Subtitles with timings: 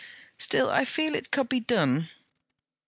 [0.35, 2.09] 'Still I feel it could be done.